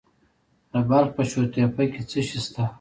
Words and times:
د 0.71 0.73
بلخ 0.89 1.09
په 1.17 1.23
شورتپه 1.29 1.83
کې 1.91 2.01
څه 2.09 2.19
شی 2.27 2.39
شته؟ 2.45 2.63